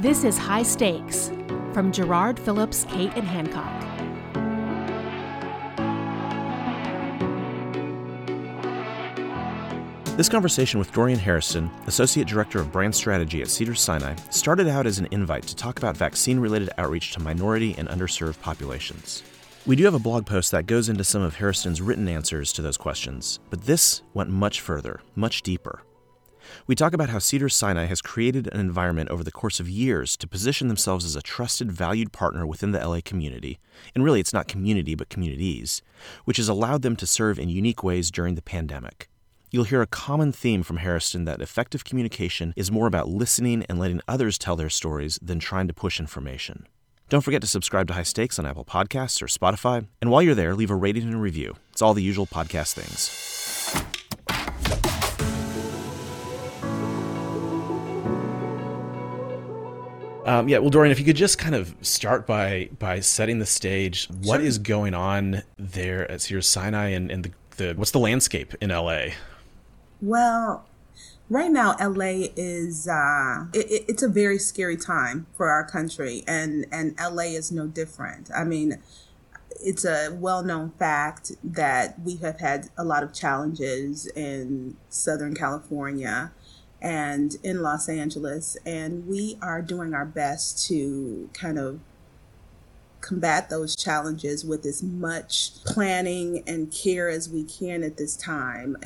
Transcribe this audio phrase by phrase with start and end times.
[0.00, 1.28] This is High Stakes
[1.72, 3.80] from Jarrard Phillips, Cate, and Hancock.
[10.18, 14.98] This conversation with Dorian Harrison, Associate Director of Brand Strategy at Cedars-Sinai, started out as
[14.98, 19.22] an invite to talk about vaccine related outreach to minority and underserved populations.
[19.64, 22.60] We do have a blog post that goes into some of Harrison's written answers to
[22.60, 25.80] those questions, but this went much further, much deeper.
[26.66, 30.28] We talk about how Cedars-Sinai has created an environment over the course of years to
[30.28, 33.58] position themselves as a trusted, valued partner within the LA community,
[33.94, 35.82] and really it's not community but communities,
[36.24, 39.08] which has allowed them to serve in unique ways during the pandemic.
[39.50, 43.78] You'll hear a common theme from Harrison that effective communication is more about listening and
[43.78, 46.66] letting others tell their stories than trying to push information.
[47.08, 50.34] Don't forget to subscribe to High Stakes on Apple Podcasts or Spotify, and while you're
[50.34, 51.54] there, leave a rating and a review.
[51.70, 53.55] It's all the usual podcast things.
[60.26, 63.46] Um, yeah, well, Dorian, if you could just kind of start by by setting the
[63.46, 64.46] stage, what Sure.
[64.46, 68.70] is going on there at Cedars Sinai, and, and the, the what's the landscape in
[68.70, 69.10] LA?
[70.02, 70.66] Well,
[71.30, 76.24] right now LA is uh, it, it- it's a very scary time for our country,
[76.26, 78.28] and and LA is no different.
[78.36, 78.82] I mean,
[79.60, 86.32] it's a well-known fact that we have had a lot of challenges in Southern California
[86.80, 91.80] and in Los Angeles, and we are doing our best to kind of
[93.00, 98.76] combat those challenges with as much planning and care as we can at this time.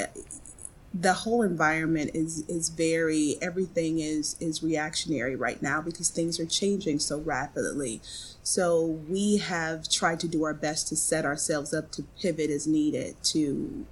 [0.92, 6.47] The whole environment is is very everything is is reactionary right now because things are
[6.47, 8.00] changing so rapidly.
[8.42, 12.66] So we have tried to do our best to set ourselves up to pivot as
[12.66, 13.86] needed to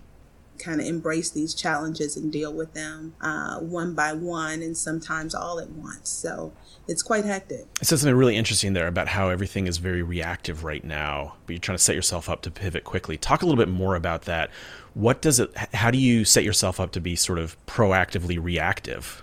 [0.59, 5.34] kind of embrace these challenges and deal with them uh, one by one and sometimes
[5.34, 6.53] all at once so
[6.87, 10.64] it's quite hectic It says something really interesting there about how everything is very reactive
[10.64, 13.17] right now, but you're trying to set yourself up to pivot quickly.
[13.17, 14.51] Talk a little bit more about that.
[14.95, 15.55] What does it?
[15.74, 19.23] How do you set yourself up to be sort of proactively reactive?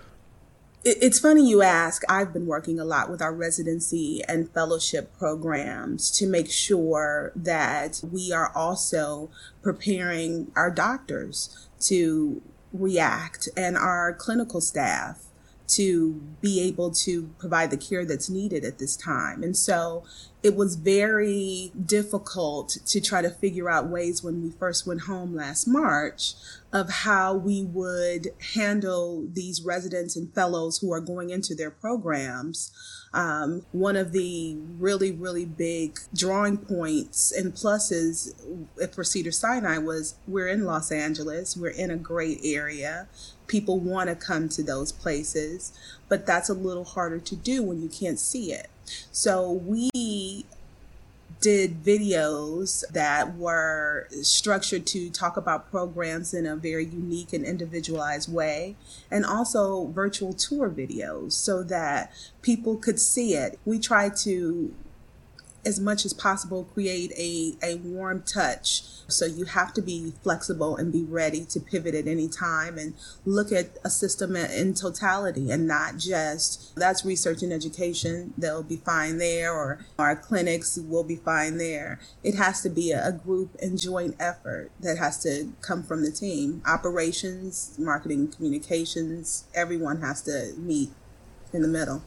[0.86, 2.02] It- It's funny you ask.
[2.08, 8.00] I've been working a lot with our residency and fellowship programs to make sure that
[8.12, 9.28] we are also
[9.62, 11.50] preparing our doctors
[11.88, 12.40] to
[12.72, 15.24] react and our clinical staff
[15.68, 19.42] to be able to provide the care that's needed at this time.
[19.42, 20.04] And so
[20.42, 25.34] it was very difficult to try to figure out ways when we first went home
[25.34, 26.34] last March
[26.72, 32.70] of how we would handle these residents and fellows who are going into their programs.
[33.12, 38.34] Um, one of the really, really big drawing points and pluses
[38.94, 43.08] for Cedars-Sinai was we're in Los Angeles, we're in a great area.
[43.46, 45.72] People want to come to those places,
[46.08, 48.68] but that's a little harder to do when you can't see it.
[49.12, 50.44] So we
[51.40, 58.32] did videos that were structured to talk about programs in a very unique and individualized
[58.32, 58.74] way,
[59.10, 63.58] and also virtual tour videos so that people could see it.
[63.64, 64.74] We tried to,
[65.66, 68.82] as much as possible, create a, a warm touch.
[69.08, 72.94] So you have to be flexible and be ready to pivot at any time and
[73.24, 78.76] look at a system in totality and not just that's research and education, they'll be
[78.76, 82.00] fine there, or our clinics will be fine there.
[82.22, 86.04] It has to be a, a group and joint effort that has to come from
[86.04, 86.62] the team.
[86.66, 90.90] Operations, marketing, communications, everyone has to meet
[91.52, 92.02] in the middle.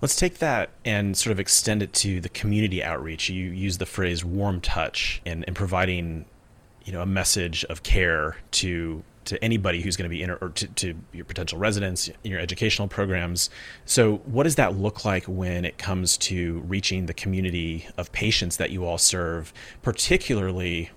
[0.00, 3.28] Let's take that and sort of extend it to the community outreach.
[3.28, 6.24] You use the phrase "warm touch" and, providing,
[6.84, 10.48] you know, a message of care to to anybody who's going to be in or
[10.48, 13.50] to, to your potential residents, in your educational programs.
[13.84, 18.56] So, what does that look like when it comes to reaching the community of patients
[18.56, 20.90] that you all serve, particularly?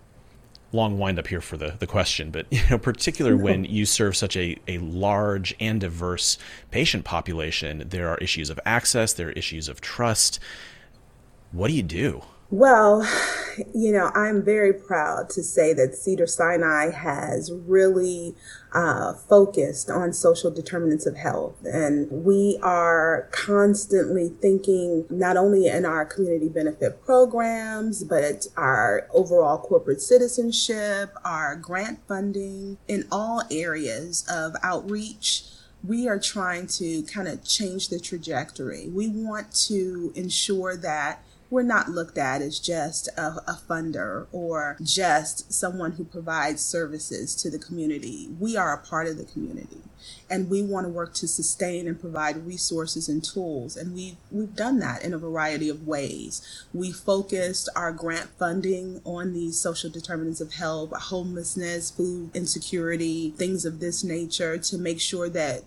[0.74, 4.16] Long wind up here for the, the question, but you know, particular when you serve
[4.16, 6.38] such a, a large and diverse
[6.72, 10.40] patient population, there are issues of access, there are issues of trust.
[11.52, 12.24] What do you do?
[12.50, 13.08] Well,
[13.74, 18.36] you know, I'm very proud to say that Cedars-Sinai has really
[18.74, 21.56] uh, focused on social determinants of health.
[21.66, 29.58] And we are constantly thinking not only in our community benefit programs, but our overall
[29.58, 35.46] corporate citizenship, our grant funding, in all areas of outreach
[35.86, 38.88] we are trying to kind of change the trajectory.
[38.88, 41.22] We want to ensure that
[41.54, 47.36] we're not looked at as just a, a, funder or just someone who provides services
[47.36, 48.28] to the community.
[48.40, 49.78] We are a part of the community
[50.32, 53.78] and we want to work to sustain and provide resources and tools.
[53.78, 56.66] And we've, we've done that in a variety of ways.
[56.74, 63.64] We focused our grant funding on these social determinants of health, homelessness, food insecurity, things
[63.64, 65.62] of this nature to make sure that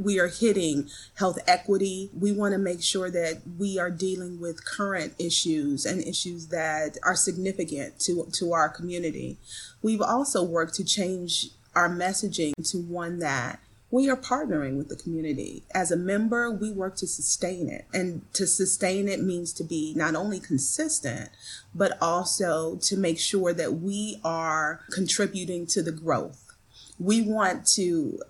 [0.00, 2.10] we are hitting health equity.
[2.18, 6.98] We want to make sure that we are dealing with current issues and issues that
[7.02, 9.38] are significant to, to our community.
[9.82, 13.60] We've also worked to change our messaging to one that
[13.92, 15.64] we are partnering with the community.
[15.74, 17.86] As a member, we work to sustain it.
[17.92, 21.30] And to sustain it means to be not only consistent,
[21.74, 26.54] but also to make sure that we are contributing to the growth.
[27.00, 28.20] We want to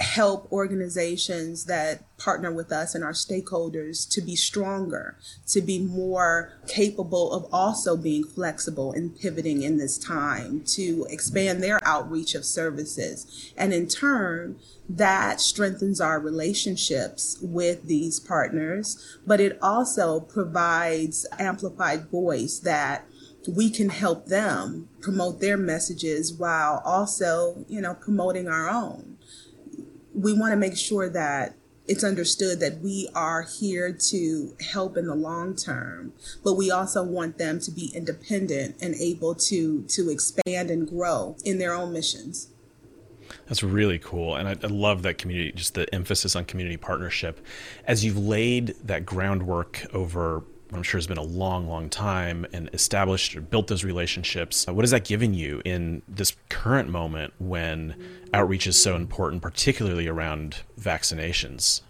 [0.00, 6.52] help organizations that partner with us and our stakeholders to be stronger, to be more
[6.66, 12.44] capable of also being flexible and pivoting in this time, to expand their outreach of
[12.44, 13.52] services.
[13.56, 14.58] And in turn,
[14.88, 23.06] that strengthens our relationships with these partners, but it also provides amplified voice that
[23.46, 29.13] we can help them promote their messages while also, you know, promoting our own
[30.14, 31.54] we want to make sure that
[31.86, 36.12] it's understood that we are here to help in the long term,
[36.42, 41.36] but we also want them to be independent and able to to expand and grow
[41.44, 42.48] in their own missions.
[43.46, 44.36] That's really cool.
[44.36, 47.44] And I, I, love that community, just the emphasis on community partnership.
[47.86, 50.44] As you've laid that groundwork over
[50.74, 54.66] I'm sure has been a long, long time and established or built those relationships.
[54.68, 57.94] Uh, what has that given you in this current moment when
[58.32, 61.82] outreach is so important, particularly around vaccinations?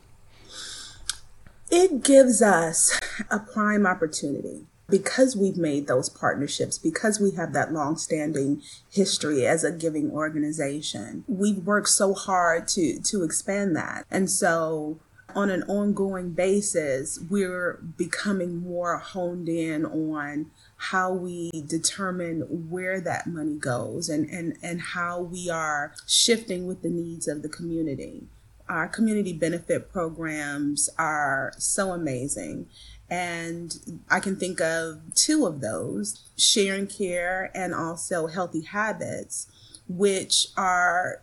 [1.71, 3.01] It gives us
[3.31, 8.61] a prime opportunity because we've made those partnerships, because we have that long-standing
[8.91, 14.05] history as a giving organization, we've worked so hard to to expand that.
[14.11, 15.01] And so
[15.35, 23.27] on an ongoing basis, we're becoming more honed in on how we determine where that
[23.27, 28.27] money goes and, and, and how we are shifting with the needs of the community.
[28.69, 32.67] Our community benefit programs are so amazing.
[33.11, 39.47] And I can think of two of those sharing care and also healthy habits,
[39.87, 41.21] which are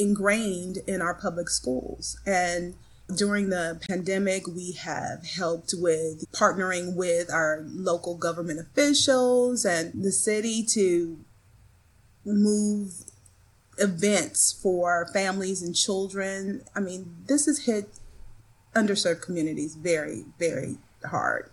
[0.00, 2.18] ingrained in our public schools.
[2.26, 2.74] And
[3.16, 10.12] during the pandemic, we have helped with partnering with our local government officials and the
[10.12, 11.18] city to
[12.24, 13.04] move
[13.78, 16.62] events for families and children.
[16.74, 17.88] I mean, this has hit
[18.74, 21.50] underserved communities very, very hard.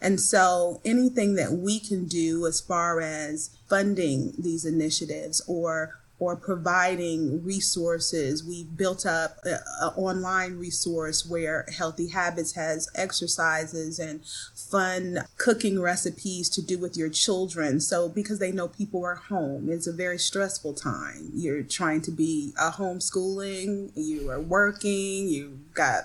[0.00, 6.36] And so anything that we can do as far as funding these initiatives or or
[6.36, 8.44] providing resources.
[8.44, 9.58] We've built up an
[9.96, 14.20] online resource where Healthy Habits has exercises and
[14.54, 17.80] fun cooking recipes to do with your children.
[17.80, 21.30] So, because they know people are home, it's a very stressful time.
[21.34, 26.04] You're trying to be a homeschooling, you are working, you've got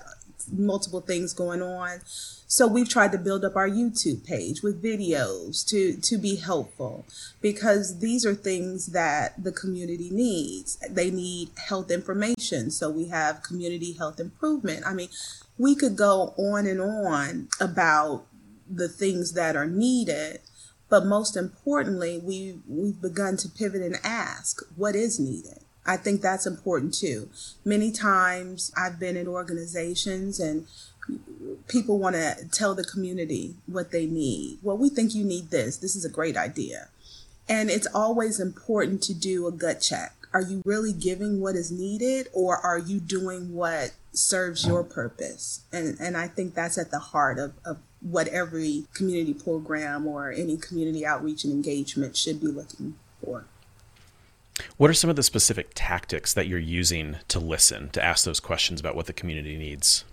[0.52, 2.00] multiple things going on.
[2.48, 7.04] So we've tried to build up our YouTube page with videos to, to be helpful
[7.40, 10.78] because these are things that the community needs.
[10.88, 12.70] They need health information.
[12.70, 14.84] So we have community health improvement.
[14.86, 15.08] I mean,
[15.58, 18.26] we could go on and on about
[18.70, 20.40] the things that are needed.
[20.88, 25.65] But most importantly, we, we've begun to pivot and ask what is needed.
[25.86, 27.28] I think that's important too.
[27.64, 30.66] Many times I've been in organizations and
[31.68, 34.58] people want to tell the community what they need.
[34.62, 35.76] Well, we think you need this.
[35.76, 36.88] This is a great idea.
[37.48, 40.14] And it's always important to do a gut check.
[40.32, 45.62] Are you really giving what is needed or are you doing what serves your purpose?
[45.72, 50.30] And, and I think that's at the heart of, of what every community program or
[50.32, 53.46] any community outreach and engagement should be looking for.
[54.76, 58.40] What are some of the specific tactics that you're using to listen, to ask those
[58.40, 60.04] questions about what the community needs?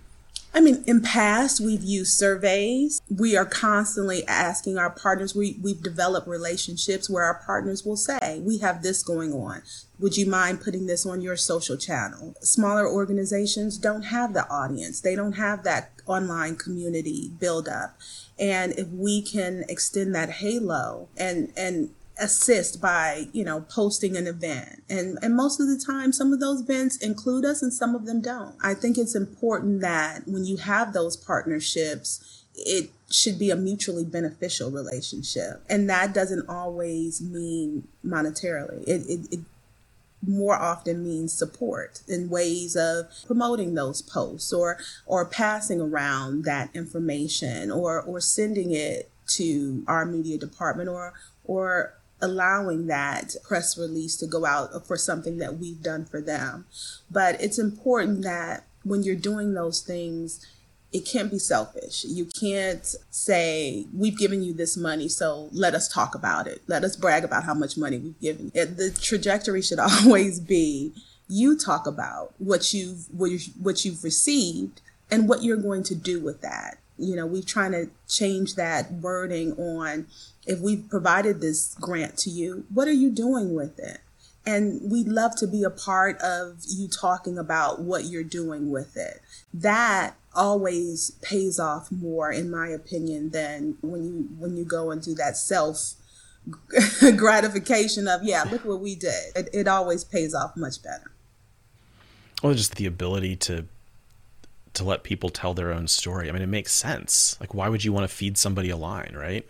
[0.55, 3.01] I mean, in past, we've used surveys.
[3.09, 5.33] We are constantly asking our partners.
[5.33, 9.63] We, we've developed relationships where our partners will say, we have this going on.
[10.00, 12.35] Would you mind putting this on your social channel?
[12.41, 15.01] Smaller organizations don't have the audience.
[15.01, 17.97] They don't have that online community build up.
[18.38, 21.89] And if we can extend that halo and, and
[22.24, 26.39] assist by you know posting an event and and most of the time some of
[26.39, 30.46] those events include us and some of them don't i think it's important that when
[30.46, 35.63] you have those partnerships it should be a mutually beneficial relationship.
[35.70, 38.84] And that doesn't always mean monetarily.
[38.88, 39.39] It, it, it
[40.25, 46.70] more often means support in ways of promoting those posts or or passing around that
[46.74, 51.13] information or or sending it to our media department or
[51.44, 56.65] or allowing that press release to go out for something that we've done for them.
[57.12, 60.46] But it's important that when you're doing those things,
[60.94, 62.06] it can't be selfish.
[62.06, 66.62] You can't say, We've given you this money, so let us talk about it.
[66.68, 68.51] Let us brag about how much money we've given.
[68.53, 70.94] The trajectory should always be
[71.27, 76.42] you talk about what you've what you've received and what you're going to do with
[76.42, 76.77] that.
[76.98, 80.06] You know, we're trying to change that wording on
[80.45, 84.00] if we've provided this grant to you, what are you doing with it?
[84.45, 88.97] And we'd love to be a part of you talking about what you're doing with
[88.97, 89.21] it.
[89.53, 95.01] That always pays off more, in my opinion, than when you when you go and
[95.01, 95.93] do that self
[97.15, 99.33] gratification of yeah, look what we did.
[99.35, 101.12] It, it always pays off much better.
[102.41, 103.65] Well, just the ability to
[104.73, 106.27] to let people tell their own story.
[106.27, 107.38] I mean, it makes sense.
[107.39, 109.47] Like, why would you want to feed somebody a line, right?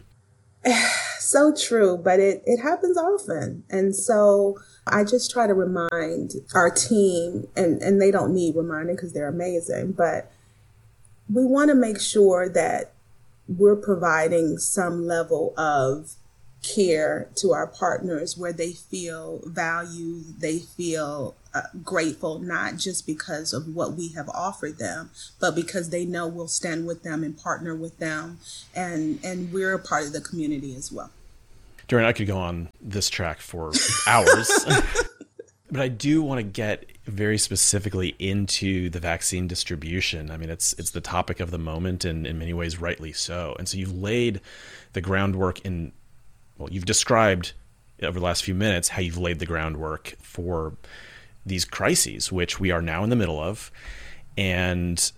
[1.19, 3.63] so true, but it, it happens often.
[3.69, 8.95] And so I just try to remind our team, and, and they don't need reminding
[8.95, 10.31] because they're amazing, but
[11.31, 12.93] we want to make sure that
[13.47, 16.13] we're providing some level of
[16.63, 23.53] care to our partners where they feel valued, they feel uh, grateful, not just because
[23.53, 27.37] of what we have offered them, but because they know we'll stand with them and
[27.37, 28.39] partner with them,
[28.75, 31.11] and and we're a part of the community as well.
[31.87, 33.71] Dorian, I could go on this track for
[34.07, 34.49] hours,
[35.71, 40.31] but I do want to get very specifically into the vaccine distribution.
[40.31, 43.55] I mean, it's it's the topic of the moment, and in many ways, rightly so.
[43.59, 44.39] And so you've laid
[44.93, 45.91] the groundwork in
[46.57, 47.53] well, you've described
[48.01, 50.75] over the last few minutes how you've laid the groundwork for
[51.45, 53.71] these crises, which we are now in the middle of,
[54.37, 55.11] and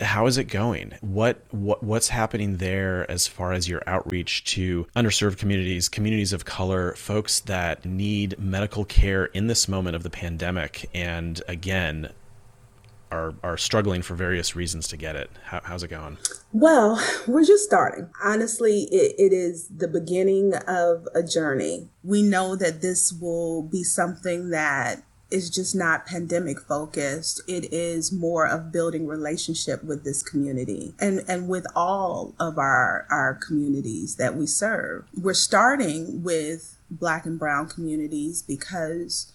[0.00, 0.92] how is it going?
[1.00, 6.44] What what what's happening there as far as your outreach to underserved communities, communities of
[6.44, 12.10] color, folks that need medical care in this moment of the pandemic, and again,
[13.14, 15.30] are are struggling for various reasons to get it.
[15.44, 16.18] How, how's it going?
[16.52, 18.10] Well, we're just starting.
[18.22, 21.88] Honestly, it, it is the beginning of a journey.
[22.02, 27.40] We know that this will be something that is just not pandemic focused.
[27.48, 33.06] It is more of building relationship with this community and, and with all of our,
[33.10, 35.06] our communities that we serve.
[35.20, 39.32] We're starting with black and brown communities because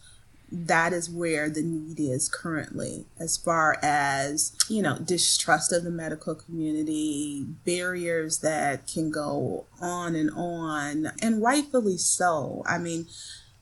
[0.52, 5.92] that is where the need is currently as far as you know distrust of the
[5.92, 12.64] medical community barriers that can go on and on and rightfully so.
[12.66, 13.08] I mean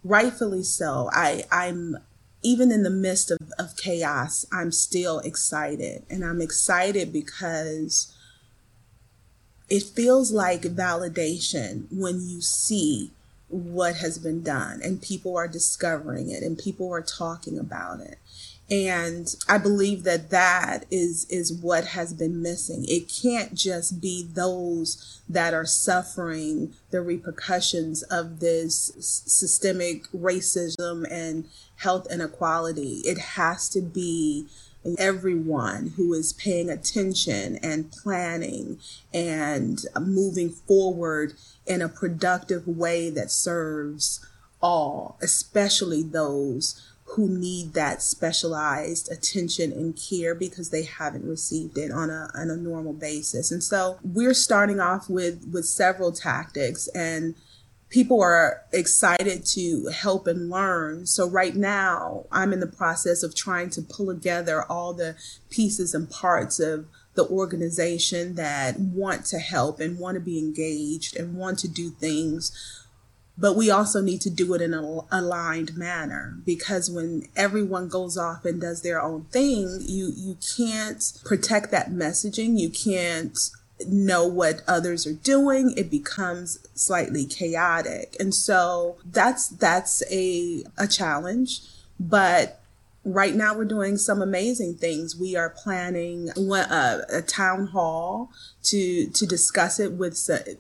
[0.04, 1.10] rightfully so.
[1.12, 1.98] I i'm
[2.44, 8.14] even in the midst of, of chaos i'm still excited and i'm excited because
[9.70, 13.12] it feels like validation when you see
[13.50, 18.18] what has been done and people are discovering it and people are talking about it.
[18.70, 22.84] And i believe that that is is what has been missing.
[22.88, 31.46] It can't just be those that are suffering the repercussions of this systemic racism and
[31.78, 33.02] health inequality.
[33.06, 34.48] It has to be
[34.98, 38.80] everyone who is paying attention and planning
[39.14, 41.34] and moving forward
[41.66, 44.26] in a productive way that serves
[44.62, 51.92] all, especially those who need that specialized attention and care because they haven't received it
[51.92, 53.52] on a on a normal basis.
[53.52, 57.36] And so we're starting off with with several tactics and
[57.90, 61.06] people are excited to help and learn.
[61.06, 65.16] So right now, I'm in the process of trying to pull together all the
[65.50, 71.16] pieces and parts of the organization that want to help and want to be engaged
[71.16, 72.52] and want to do things
[73.38, 78.18] but we also need to do it in an aligned manner because when everyone goes
[78.18, 83.38] off and does their own thing you you can't protect that messaging you can't
[83.88, 90.88] know what others are doing it becomes slightly chaotic and so that's that's a a
[90.88, 91.62] challenge
[92.00, 92.60] but
[93.08, 95.16] right now we're doing some amazing things.
[95.16, 98.30] We are planning a, a, town hall
[98.64, 100.18] to to discuss it with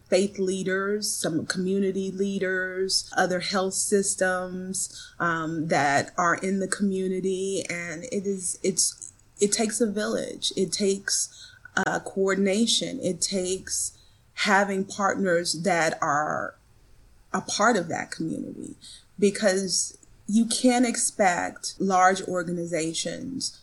[0.09, 8.05] faith leaders, some community leaders, other health systems um, that are in the community, and
[8.05, 10.53] it is it's it takes a village.
[10.55, 11.46] It takes
[11.85, 12.99] uh, coordination.
[13.01, 13.97] It takes
[14.33, 16.55] having partners that are
[17.33, 18.75] a part of that community
[19.19, 23.59] because you can't expect large organizations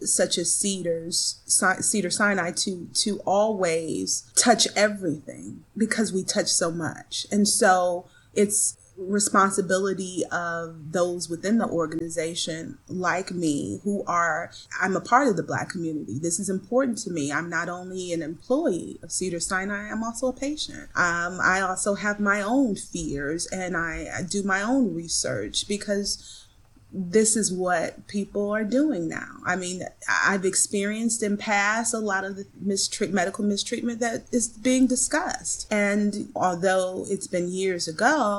[0.00, 7.26] such as Cedars, Cedars-Sinai to to always touch everything because we touch so much.
[7.32, 15.00] And so it's responsibility of those within the organization like me who are I'm a
[15.00, 16.18] part of the black community.
[16.18, 17.32] This is important to me.
[17.32, 20.88] I'm not only an employee of Cedars-Sinai, I'm also a patient.
[20.94, 26.44] Um, I also have my own fears and I, I do my own research because
[26.96, 29.38] this is what people are doing now.
[29.44, 34.46] I mean, I've experienced in past a lot of the mistreat- medical mistreatment that is
[34.46, 35.66] being discussed.
[35.72, 38.38] And although it's been years ago,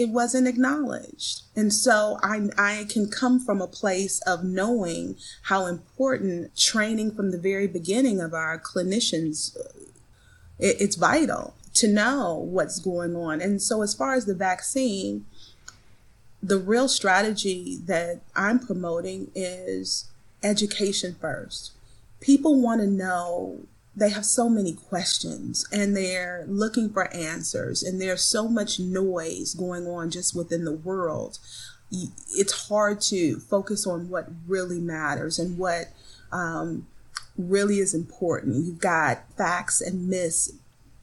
[0.00, 1.42] it wasn't acknowledged.
[1.54, 7.32] And so I, I can come from a place of knowing how important training from
[7.32, 9.90] the very beginning of our clinicians, uh,
[10.58, 13.42] it, it's vital to know what's going on.
[13.42, 15.26] And so as far as the vaccine,
[16.42, 20.08] the real strategy that I'm promoting is
[20.42, 21.72] education first.
[22.20, 23.66] People want to know,
[24.00, 29.54] they have so many questions and they're looking for answers, and there's so much noise
[29.54, 31.38] going on just within the world.
[31.92, 35.88] It's hard to focus on what really matters and what
[36.32, 36.86] um,
[37.36, 38.64] really is important.
[38.64, 40.50] You've got facts and myths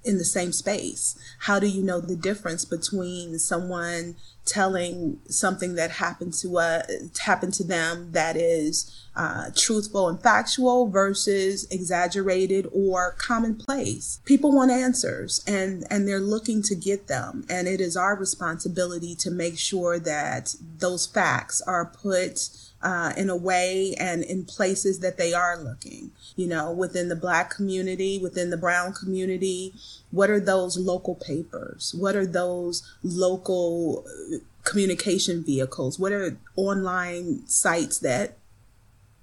[0.04, 1.18] in the same space.
[1.42, 4.16] How do you know the difference between someone
[4.48, 6.82] telling something that happened to uh,
[7.20, 14.22] happened to them that is uh, truthful and factual versus exaggerated or commonplace.
[14.26, 19.16] People want answers and and they're looking to get them, and it is our responsibility
[19.16, 22.50] to make sure that those facts are put
[22.82, 26.12] uh, in a way and in places that they are looking.
[26.36, 29.74] You know, within the black community, within the brown community,
[30.12, 31.96] what are those local papers?
[31.98, 35.98] What are those local uh, communication vehicles?
[35.98, 38.38] What are online sites that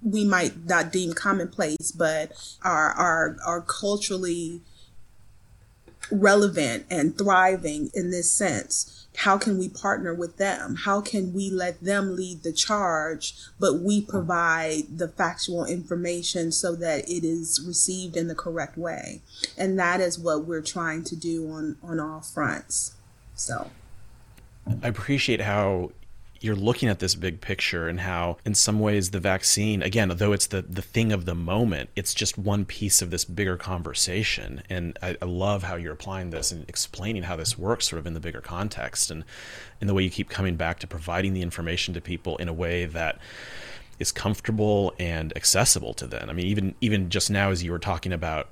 [0.01, 2.31] we might not deem commonplace, but
[2.63, 4.61] are are are culturally
[6.11, 8.95] relevant and thriving in this sense?
[9.17, 10.75] how can we partner with them?
[10.75, 16.75] How can we let them lead the charge, but we provide the factual information so
[16.75, 19.21] that it is received in the correct way?
[19.57, 22.95] And that is what we're trying to do on, on all fronts.
[23.35, 23.71] So
[24.81, 25.91] I appreciate how
[26.41, 30.33] you're looking at this big picture and how in some ways the vaccine again though
[30.33, 34.61] it's the the thing of the moment it's just one piece of this bigger conversation.
[34.69, 38.07] And I, I, love how you're applying this and explaining how this works sort of
[38.07, 39.23] in the bigger context and
[39.81, 42.53] in the way you keep coming back to providing the information to people in a
[42.53, 43.17] way that
[43.97, 46.29] is comfortable and accessible to them.
[46.29, 48.49] I mean even even just now as you were talking about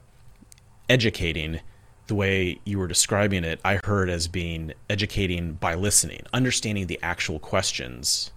[0.90, 1.60] educating
[2.08, 7.00] the way you were describing it, I heard as being educating by listening, understanding the
[7.02, 8.32] actual questions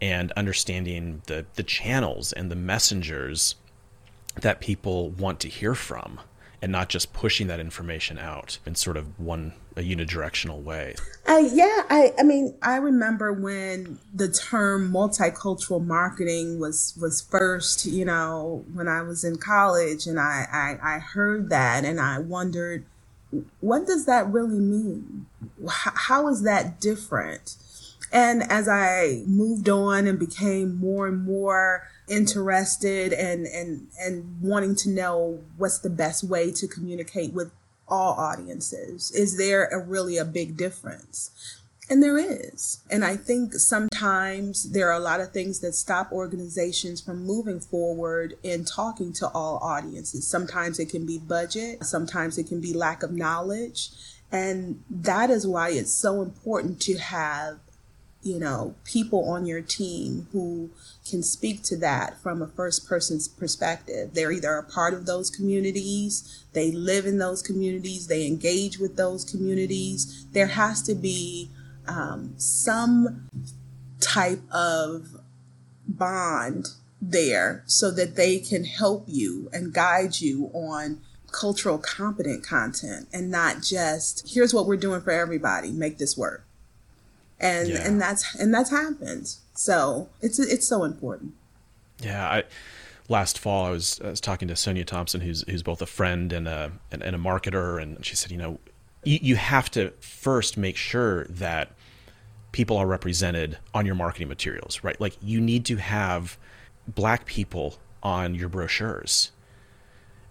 [0.00, 3.56] and understanding the, the channels and the messengers
[4.40, 6.20] that people want to hear from
[6.64, 10.94] and not just pushing that information out in sort of one a unidirectional way.
[11.26, 17.84] Uh, yeah, I, I mean, I remember when the term multicultural marketing was was first,
[17.86, 22.18] you know, when I was in college, and I I, I heard that, and I
[22.18, 22.86] wondered
[23.60, 25.26] what does that really mean?
[25.68, 27.56] How is that different?
[28.12, 34.76] And as I moved on and became more and more interested and, and, and wanting
[34.76, 37.50] to know what's the best way to communicate with
[37.88, 41.60] all audiences, is there a really a big difference?
[41.90, 42.82] And there is.
[42.90, 47.60] And I think sometimes there are a lot of things that stop organizations from moving
[47.60, 50.26] forward and talking to all audiences.
[50.26, 53.90] Sometimes it can be budget, sometimes it can be lack of knowledge.
[54.32, 57.58] And that is why it's so important to have,
[58.22, 60.70] you know, people on your team who
[61.08, 64.14] can speak to that from a first person's perspective.
[64.14, 68.96] They're either a part of those communities, they live in those communities, they engage with
[68.96, 70.26] those communities.
[70.32, 71.50] There has to be
[71.86, 73.28] um, some
[74.00, 75.08] type of
[75.86, 76.68] bond
[77.00, 83.30] there so that they can help you and guide you on cultural competent content and
[83.30, 85.70] not just here's what we're doing for everybody.
[85.70, 86.46] Make this work.
[87.40, 87.86] And yeah.
[87.86, 89.34] and that's and that's happened.
[89.54, 91.34] So it's it's so important.
[92.02, 92.44] Yeah i
[93.08, 96.32] last fall i was, I was talking to sonia thompson who's who's both a friend
[96.32, 98.58] and a and, and a marketer and she said you know
[99.06, 101.72] you, you have to first make sure that
[102.52, 105.00] people are represented on your marketing materials, right?
[105.00, 106.38] Like you need to have
[106.86, 109.32] black people on your brochures.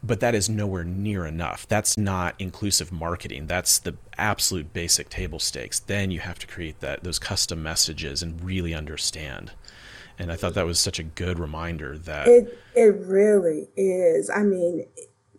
[0.06, 1.66] but that is nowhere near enough.
[1.68, 3.48] That's not inclusive marketing.
[3.48, 5.80] That's the absolute basic table stakes.
[5.80, 9.52] Then you have to create that those custom messages and really understand.
[10.20, 14.30] And I thought that was such a good reminder that it it really is.
[14.30, 14.86] I mean,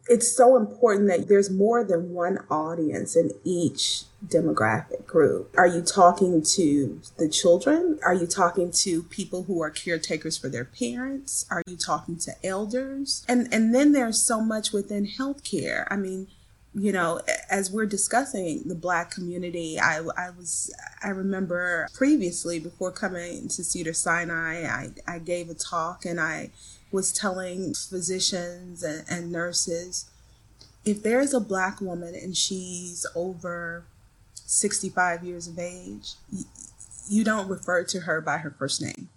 [0.07, 5.55] it's so important that there's more than one audience in each demographic group.
[5.57, 7.99] Are you talking to the children?
[8.05, 11.47] Are you talking to people who are caretakers for their parents?
[11.51, 13.25] Are you talking to elders?
[13.29, 15.87] And and then there's so much within healthcare.
[15.91, 16.29] I mean,
[16.75, 22.91] you know, as we're discussing the Black community, I, I was, I remember previously before
[22.91, 26.51] coming to Cedars-Sinai, I, I gave a talk and I
[26.95, 30.09] was telling physicians and, and nurses
[30.85, 33.85] if there's a Black woman and she's over
[34.35, 36.13] 65 years of age,
[37.09, 39.09] you, don't refer to her by her first name.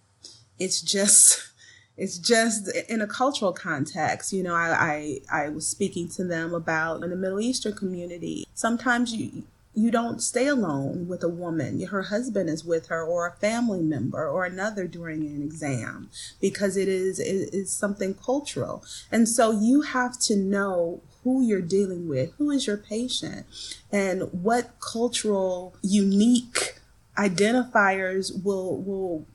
[0.59, 1.49] It's just
[1.97, 6.53] it's just in a cultural context you know I, I i was speaking to them
[6.53, 9.45] about in the middle eastern community sometimes you
[9.77, 11.85] you don't stay alone with a woman.
[11.85, 16.09] Her husband is with her or a family member or another during an exam
[16.41, 18.83] because it is it is something cultural.
[19.11, 23.45] And so you have to know who you're dealing with who is your patient
[23.91, 26.79] and what cultural unique
[27.15, 29.27] identifiers will will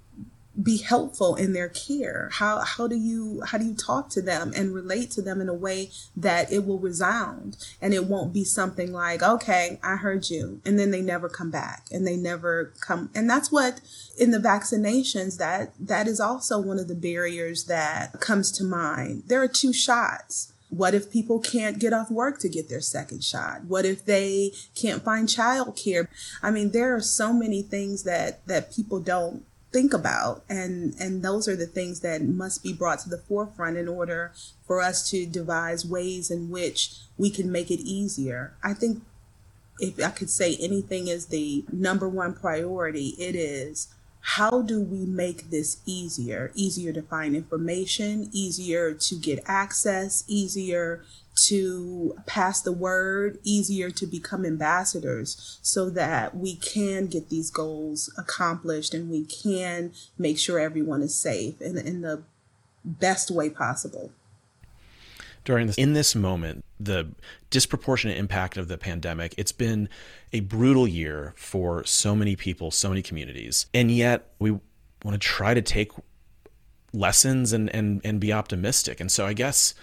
[0.60, 4.52] be helpful in their care how how do you how do you talk to them
[4.54, 8.44] and relate to them in a way that it will resound and it won't be
[8.44, 12.72] something like okay i heard you and then they never come back and they never
[12.80, 13.80] come and that's what
[14.18, 19.22] in the vaccinations that that is also one of the barriers that comes to mind
[19.28, 23.22] there are two shots what if people can't get off work to get their second
[23.22, 23.64] shot?
[23.64, 26.08] What if they can't find childcare?
[26.42, 31.22] I mean, there are so many things that that people don't think about and and
[31.22, 34.32] those are the things that must be brought to the forefront in order
[34.66, 38.54] for us to devise ways in which we can make it easier.
[38.62, 39.02] I think
[39.80, 43.88] if i could say anything is the number one priority it is
[44.22, 46.52] how do we make this easier?
[46.54, 54.06] Easier to find information easier to get access easier to pass the word, easier to
[54.06, 60.58] become ambassadors so that we can get these goals accomplished and we can make sure
[60.58, 62.22] everyone is safe in, in the
[62.84, 64.12] best way possible.
[65.44, 67.08] During this, in this moment, the
[67.50, 69.88] disproportionate impact of the pandemic, it's been
[70.32, 73.66] a brutal year for so many people, so many communities.
[73.74, 75.90] And yet we want to try to take
[76.92, 79.00] lessons and, and, and be optimistic.
[79.00, 79.74] And so I guess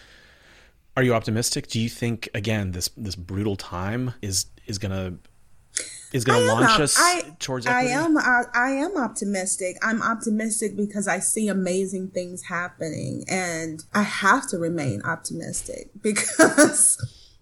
[0.99, 1.67] are you optimistic?
[1.67, 5.13] Do you think again this this brutal time is is gonna
[6.11, 7.93] is going to launch us I, towards equity?
[7.93, 9.77] I am I, I, am optimistic.
[9.83, 16.97] I'm optimistic because I see amazing things happening and I have to remain optimistic because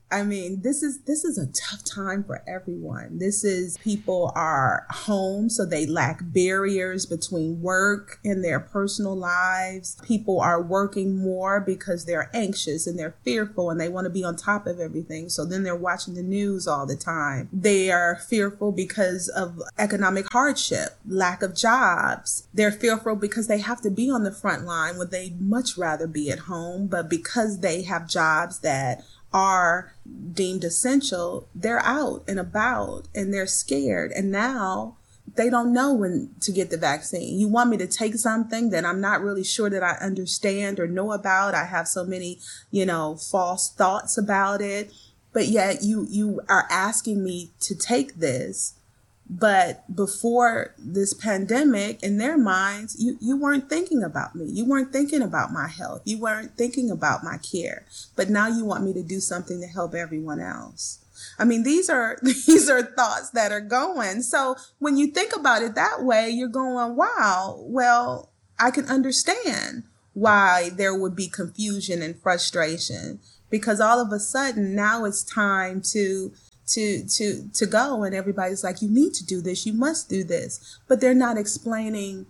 [0.09, 3.19] I mean, this is this is a tough time for everyone.
[3.19, 9.97] This is people are home, so they lack barriers between work and their personal lives.
[10.05, 14.23] People are working more because they're anxious and they're fearful and they want to be
[14.23, 15.27] on top of everything.
[15.27, 17.49] So then they're watching the news all the time.
[17.51, 22.47] They are fearful because of economic hardship, lack of jobs.
[22.53, 26.07] They're fearful because they have to be on the front line when they'd much rather
[26.07, 29.93] be at home, but because they have jobs that are
[30.33, 34.11] deemed essential, they're out and about and they're scared.
[34.11, 34.97] And now
[35.35, 37.39] they don't know when to get the vaccine.
[37.39, 40.87] You want me to take something that I'm not really sure that I understand or
[40.87, 41.53] know about.
[41.53, 42.39] I have so many,
[42.71, 44.91] you know, false thoughts about it.
[45.33, 48.73] But yet you you are asking me to take this
[49.29, 54.45] but before this pandemic, in their minds, you, you weren't thinking about me.
[54.45, 56.01] You weren't thinking about my health.
[56.05, 57.85] You weren't thinking about my care.
[58.15, 60.99] But now you want me to do something to help everyone else.
[61.37, 64.21] I mean, these are, these are thoughts that are going.
[64.21, 69.83] So when you think about it that way, you're going, wow, well, I can understand
[70.13, 75.81] why there would be confusion and frustration because all of a sudden now it's time
[75.81, 76.31] to
[76.67, 78.03] to to to go.
[78.03, 79.65] And everybody's like you need to do this.
[79.65, 80.79] You must do this.
[80.87, 82.27] But they're not explaining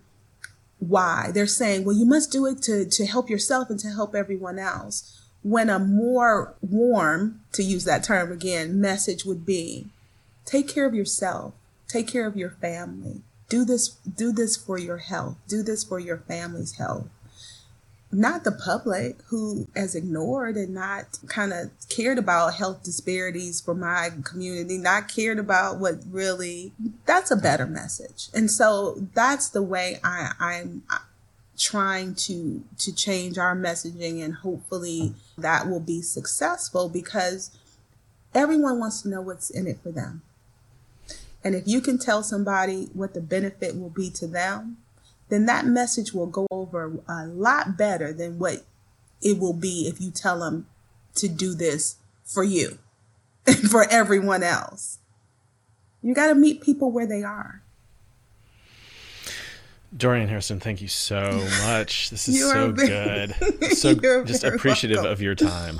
[0.80, 1.32] why.
[1.34, 4.60] They're saying well you must do it to to help yourself and to help everyone
[4.60, 5.21] else.
[5.43, 9.88] When a more warm to use that term again message would be
[10.45, 11.54] take care of yourself.
[11.88, 13.21] Take care of your family.
[13.50, 15.38] Do this do this for your health.
[15.47, 17.08] Do this for your family's health
[18.17, 23.75] not the public who has ignored and not kind of cared about health disparities for
[23.75, 26.73] my community, not cared about what really,
[27.06, 28.30] that's a better message.
[28.34, 30.97] And so that's the way I, I'm, uh,
[31.60, 37.49] trying to to change our messaging and hopefully that will be successful because
[38.36, 40.21] everyone wants to know what's in it for them.
[41.43, 44.77] And if you can tell somebody what the benefit will be to them,
[45.29, 48.63] then that message will go over a lot better than what
[49.21, 50.67] it will be if you tell them
[51.15, 52.77] to do this for you
[53.47, 54.99] and for everyone else.
[56.01, 57.61] You got to meet people where they are.
[59.95, 62.09] Dorian Harrison, thank you so much.
[62.09, 63.35] This is so very, good.
[63.77, 65.11] So just appreciative welcome.
[65.11, 65.79] of your time.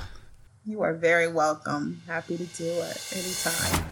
[0.64, 2.02] You are very welcome.
[2.06, 3.88] Happy to do it anytime.